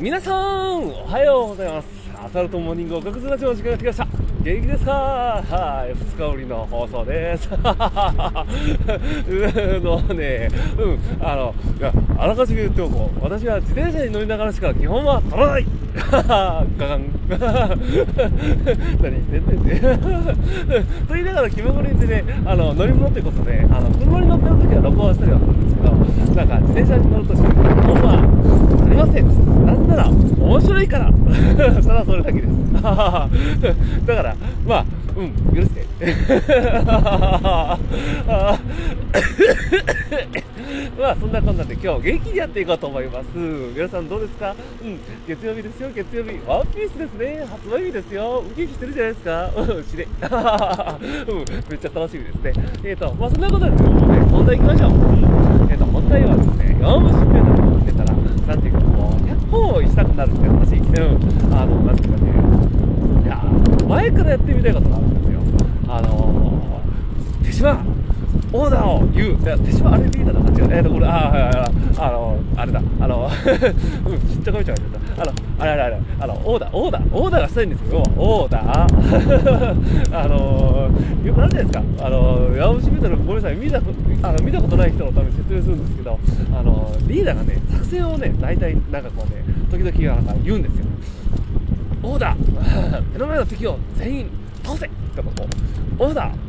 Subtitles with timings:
[0.00, 1.86] 皆さんおはようございます。
[2.22, 4.06] アサルトモーニングおかくずラジオの時間が来ました。
[4.42, 4.92] 元気ですか？
[4.92, 7.48] はい2日ぶりの放送です。
[7.50, 7.62] うー
[9.82, 10.48] のね
[10.78, 11.54] うんあの
[12.18, 13.24] あらかじめ言っておこう。
[13.24, 15.66] 私は自転車に乗りながらしか基本は取らない。
[15.96, 16.60] ガガ
[16.96, 17.06] ン。
[17.38, 17.40] 何？
[17.40, 19.80] 言ってんねんね。
[21.08, 25.90] と言いながら気まぐれでねあの乗り物ということであの車に乗ってる時は録音したりはするんですけど
[26.36, 27.54] なんか自転車に乗るとしても
[27.94, 28.15] 本は
[28.84, 29.66] ありません。
[29.66, 31.10] なぜなら面白いから。
[31.56, 32.50] ただそれだけです。
[32.82, 32.82] だ
[34.14, 34.36] から
[34.66, 34.84] まあ
[35.16, 35.86] うん許して。
[40.98, 43.26] まあそんなこんなんで今日元気にやっていこうと思います。
[43.34, 44.54] 皆さんどうですか？
[44.82, 45.88] うん月曜日ですよ。
[45.94, 47.46] 月曜日ワンピースですね。
[47.48, 48.42] 発売日ですよ。
[48.46, 49.50] ウキウキしてるじゃないですか。
[49.56, 50.04] うんしれ。
[50.04, 50.10] うん
[51.38, 52.52] めっちゃ楽しみですね。
[52.84, 54.96] えっ、ー、とまあそんなことでもうね本題行きましょう、うん、
[55.70, 57.65] えっ、ー、と本題はですね弱虫ペダル
[58.46, 61.54] なんていうかこう100本したくなるって話うん。
[61.54, 62.30] あのなんていうかね
[63.24, 63.42] いや
[63.88, 65.40] 前からやってみたいことがあるんですよ。
[65.88, 67.95] あのー、手島
[68.56, 68.88] オーダー。
[68.88, 69.42] を言う。
[69.42, 70.34] いや、手島あれリーダー。
[70.34, 70.76] だ、間違え。
[70.76, 73.30] えっ、ー、と、これ、あ、はいはいはい、あの、あれだ、あの、
[74.06, 74.76] うん、ちっちゃかめちゃう
[75.18, 77.40] あの、あれあれあれ、あの、オーダー、オーダー、オーダー。
[77.42, 78.02] がしたいんですよ。
[78.16, 78.86] オーダー。
[80.12, 80.90] あの、
[81.24, 82.06] よくあるじゃないですか。
[82.06, 86.18] あの、ヤオシメタル、ごめんなさい、見たあの見たことない人のために説明するんですけど、
[86.58, 87.24] あの、リー。
[87.24, 87.36] ダー。
[87.36, 90.86] がね、作戦をね、大体、なんかこうね、時々なんか言うんですよ。
[92.02, 93.02] オーダー。
[93.12, 94.30] 目の前の敵を全員
[94.62, 95.46] 倒せとかこ
[95.98, 96.46] う、オーダー。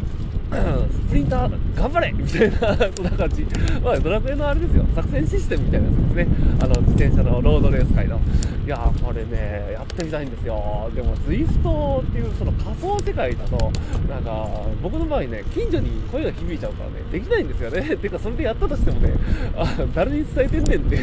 [0.50, 2.58] スプリンター頑張れみたいな、
[2.96, 3.46] そんな感じ。
[3.84, 6.28] まあ、ドラクエのあれですよ、作戦システムみたいなやつですね。
[6.62, 8.20] あの、自転車のロードレース界の。
[8.66, 10.92] いやー、これね、やってみたいんですよ。
[10.94, 13.72] でも、ツイストっていうその仮想世界だと、
[14.10, 14.48] なんか、
[14.82, 17.96] 僕の場合ね、近所に声が響いちゃうからね、できないんですよね。
[17.98, 19.14] てか、それでやったとしてもね、
[19.56, 20.96] あ 誰に伝えてんねんって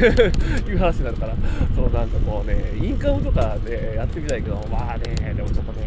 [0.71, 1.35] いう話になるから、
[1.75, 5.84] そのなんかこうね、インカムとかでやってみたいけど、まあね、でもちょっとね、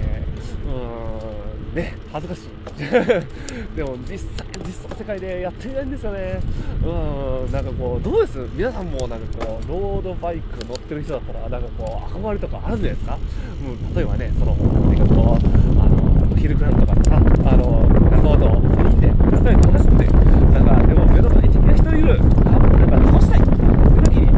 [1.76, 2.50] ね、恥ずかしい。
[3.76, 4.28] でも実際、
[4.66, 6.40] 実際世界でやっていないんですよね。
[6.84, 8.40] うん、なんかこう、どうです？
[8.56, 13.18] 皆さんもなんかこう、ロードバイク乗ってる人だったら、なんかこう、憧れとかあるんじゃないですか？
[13.62, 15.86] うん、例えばね、その、なんかこう、あ
[16.30, 19.14] の、ヒルクラブとかさ、あの、仲間と4人で、例
[19.54, 22.20] えば走って、なんか、でも目の前に敵が1人いる。
[22.46, 23.40] あ、なんか倒したい。
[23.40, 23.56] その
[24.04, 24.38] 時に、うん、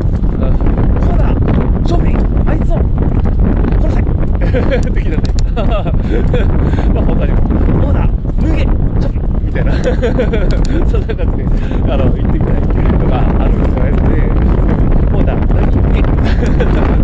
[1.02, 1.24] そうだ、
[1.86, 2.76] ショッピング、あいつを、
[3.82, 3.96] 殺
[4.52, 4.62] せ
[4.92, 5.22] 的なね。
[6.94, 7.40] まあ他にも、
[7.88, 8.10] オーダー、
[8.42, 9.74] 脱げちょっとみたいな。
[10.88, 11.46] そんな感じで
[11.92, 12.56] あの行ってみたい
[13.00, 14.16] とかあるんじゃないですかね。
[15.14, 16.99] オーダー脱げ。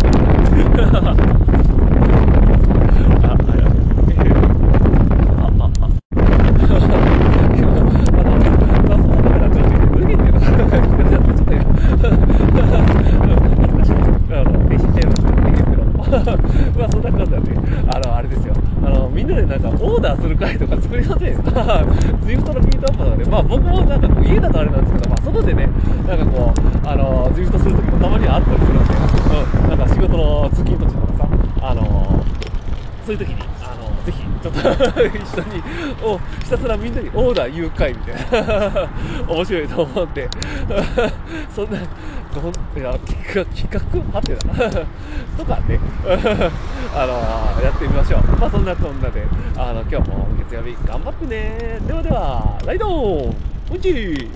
[19.46, 25.66] なんかオーダーする回とか作りません ?ZWIFT のミートアップとかで、まあ僕もなんかこう家だとあれなんですけど、まあ外でね、
[26.06, 28.94] なんかこう、あの、 ZWIFT するときもたまにはあったりするんで、
[29.62, 31.28] うん、なんか仕事の通勤途中とかさ、
[31.62, 32.24] あの
[33.06, 35.62] そういう時に、あのぜひ、ちょっと一緒に、
[36.02, 38.88] お、ひたすらみんなにオーダー誘拐みたいな、
[39.28, 40.28] 面白いと思うんで、
[41.54, 41.78] そんな、
[42.40, 44.70] どん、いや、企画、企画はてな、
[45.36, 45.80] とかね、
[46.94, 48.20] あのやってみましょう。
[48.38, 49.22] まあそんなこんなで、
[49.56, 51.80] あの、今日も月曜日頑張ってね。
[51.86, 53.34] ではでは、ライド
[53.70, 54.30] うんち